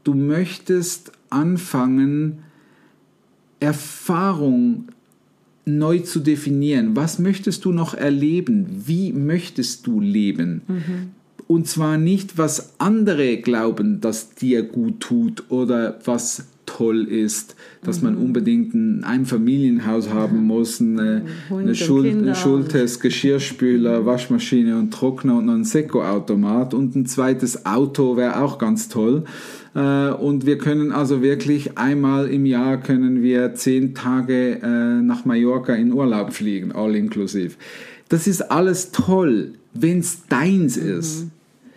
du 0.03 0.15
möchtest 0.15 1.11
anfangen, 1.29 2.39
Erfahrung 3.59 4.87
neu 5.65 5.99
zu 5.99 6.19
definieren. 6.19 6.95
Was 6.95 7.19
möchtest 7.19 7.65
du 7.65 7.71
noch 7.71 7.93
erleben? 7.93 8.83
Wie 8.85 9.11
möchtest 9.11 9.85
du 9.87 9.99
leben? 9.99 10.61
Mhm. 10.67 11.11
Und 11.47 11.67
zwar 11.67 11.97
nicht, 11.97 12.37
was 12.37 12.73
andere 12.79 13.37
glauben, 13.37 14.01
dass 14.01 14.31
dir 14.31 14.63
gut 14.63 14.99
tut 14.99 15.43
oder 15.49 15.99
was 16.05 16.45
toll 16.75 17.05
ist, 17.05 17.55
dass 17.83 18.01
mhm. 18.01 18.03
man 18.03 18.17
unbedingt 18.17 18.73
ein 18.73 19.03
Einfamilienhaus 19.03 20.09
haben 20.09 20.45
muss, 20.45 20.81
eine, 20.81 21.23
eine 21.49 21.73
Schul 21.73 22.35
Schultest, 22.35 23.01
Geschirrspüler, 23.01 24.05
Waschmaschine 24.05 24.77
und 24.77 24.91
Trockner 24.91 25.37
und 25.37 25.49
ein 25.49 25.63
Seko-Automat 25.63 26.73
und 26.73 26.95
ein 26.95 27.05
zweites 27.05 27.65
Auto 27.65 28.17
wäre 28.17 28.41
auch 28.41 28.57
ganz 28.57 28.89
toll. 28.89 29.23
Äh, 29.73 30.09
und 30.09 30.45
wir 30.45 30.57
können 30.57 30.91
also 30.91 31.21
wirklich 31.21 31.77
einmal 31.77 32.27
im 32.27 32.45
Jahr 32.45 32.77
können 32.77 33.23
wir 33.23 33.55
zehn 33.55 33.95
Tage 33.95 34.59
äh, 34.61 35.01
nach 35.01 35.23
Mallorca 35.23 35.73
in 35.73 35.93
Urlaub 35.93 36.33
fliegen, 36.33 36.73
all 36.73 36.95
inklusiv. 36.95 37.57
Das 38.09 38.27
ist 38.27 38.51
alles 38.51 38.91
toll, 38.91 39.53
wenn 39.73 39.99
es 39.99 40.27
deins 40.27 40.75
mhm. 40.77 40.99
ist. 40.99 41.27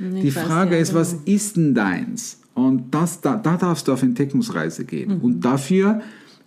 Ich 0.00 0.21
Die 0.23 0.31
Frage 0.31 0.76
ja, 0.76 0.81
ist, 0.81 0.95
was 0.95 1.12
genau. 1.12 1.23
ist 1.26 1.57
denn 1.57 1.75
deins? 1.75 2.38
Und 2.59 2.93
das, 2.93 3.21
da, 3.21 3.37
da 3.37 3.57
darfst 3.57 3.87
du 3.87 3.93
auf 3.93 4.03
Entdeckungsreise 4.03 4.85
gehen. 4.85 5.19
Mhm. 5.19 5.21
Und 5.21 5.45
dafür, 5.45 6.00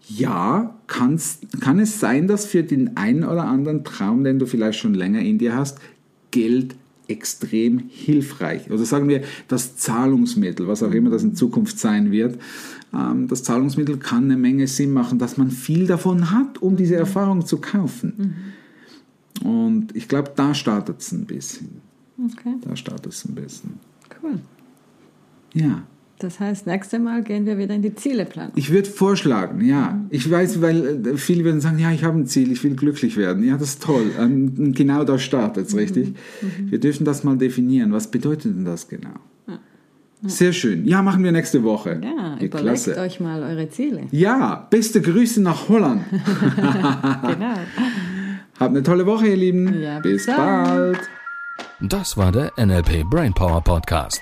ja, 0.09 0.75
kann's, 0.87 1.39
kann 1.61 1.79
es 1.79 2.01
sein, 2.01 2.27
dass 2.27 2.45
für 2.45 2.63
den 2.63 2.97
einen 2.97 3.23
oder 3.23 3.45
anderen 3.45 3.85
Traum, 3.85 4.25
den 4.25 4.37
du 4.37 4.45
vielleicht 4.45 4.77
schon 4.77 4.93
länger 4.93 5.21
in 5.21 5.37
dir 5.37 5.55
hast, 5.55 5.79
Geld 6.31 6.75
extrem 7.07 7.83
hilfreich. 7.87 8.69
Oder 8.69 8.83
sagen 8.83 9.07
wir, 9.07 9.21
das 9.47 9.77
Zahlungsmittel, 9.77 10.67
was 10.67 10.83
auch 10.83 10.91
immer 10.91 11.09
das 11.11 11.23
in 11.23 11.33
Zukunft 11.33 11.79
sein 11.79 12.11
wird, 12.11 12.37
ähm, 12.93 13.29
das 13.29 13.43
Zahlungsmittel 13.43 13.97
kann 13.97 14.25
eine 14.25 14.37
Menge 14.37 14.67
Sinn 14.67 14.91
machen, 14.91 15.17
dass 15.17 15.37
man 15.37 15.49
viel 15.49 15.87
davon 15.87 16.31
hat, 16.31 16.61
um 16.61 16.75
diese 16.75 16.95
Erfahrung 16.95 17.45
zu 17.45 17.57
kaufen. 17.57 18.53
Und 19.45 19.95
ich 19.95 20.09
glaube, 20.09 20.33
da 20.35 20.53
startet 20.53 20.99
es 20.99 21.13
ein 21.13 21.25
bisschen. 21.25 21.81
Okay, 22.21 22.55
Da 22.61 22.75
startet 22.75 23.13
es 23.13 23.23
ein 23.23 23.33
bisschen. 23.33 23.79
cool. 24.21 24.39
Ja. 25.53 25.83
Das 26.21 26.39
heißt, 26.39 26.67
nächstes 26.67 26.99
Mal 26.99 27.23
gehen 27.23 27.47
wir 27.47 27.57
wieder 27.57 27.73
in 27.73 27.81
die 27.81 27.95
Zieleplanung. 27.95 28.51
Ich 28.55 28.69
würde 28.71 28.87
vorschlagen, 28.87 29.65
ja. 29.65 29.99
Ich 30.11 30.29
weiß, 30.29 30.61
weil 30.61 31.05
äh, 31.07 31.17
viele 31.17 31.43
würden 31.43 31.61
sagen, 31.61 31.79
ja, 31.79 31.91
ich 31.91 32.03
habe 32.03 32.19
ein 32.19 32.27
Ziel, 32.27 32.51
ich 32.51 32.63
will 32.63 32.75
glücklich 32.75 33.17
werden. 33.17 33.43
Ja, 33.43 33.57
das 33.57 33.69
ist 33.69 33.83
toll. 33.83 34.11
Ähm, 34.19 34.73
Genau 34.73 35.03
da 35.03 35.17
startet 35.17 35.67
es, 35.67 35.75
richtig? 35.75 36.13
Wir 36.59 36.79
dürfen 36.79 37.05
das 37.05 37.23
mal 37.23 37.37
definieren. 37.37 37.91
Was 37.91 38.11
bedeutet 38.11 38.55
denn 38.55 38.65
das 38.65 38.87
genau? 38.87 39.09
Sehr 40.23 40.53
schön. 40.53 40.85
Ja, 40.85 41.01
machen 41.01 41.23
wir 41.23 41.31
nächste 41.31 41.63
Woche. 41.63 41.99
Ja, 42.03 42.37
überlegt 42.39 42.87
euch 42.89 43.19
mal 43.19 43.41
eure 43.41 43.69
Ziele. 43.69 44.03
Ja, 44.11 44.67
beste 44.69 45.01
Grüße 45.01 45.41
nach 45.41 45.67
Holland. 45.67 46.03
Genau. 46.11 47.55
Habt 48.59 48.75
eine 48.75 48.83
tolle 48.83 49.07
Woche, 49.07 49.27
ihr 49.27 49.37
Lieben. 49.37 49.81
Ja, 49.81 49.99
bis 49.99 50.27
bis 50.27 50.35
bald. 50.35 50.99
Das 51.79 52.15
war 52.17 52.31
der 52.31 52.51
NLP 52.63 53.09
Brainpower 53.09 53.61
Podcast. 53.61 54.21